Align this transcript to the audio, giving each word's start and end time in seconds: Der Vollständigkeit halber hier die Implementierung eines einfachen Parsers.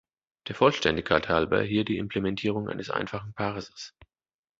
Der 0.47 0.55
Vollständigkeit 0.55 1.29
halber 1.29 1.61
hier 1.61 1.85
die 1.85 1.99
Implementierung 1.99 2.69
eines 2.69 2.89
einfachen 2.89 3.33
Parsers. 3.35 3.93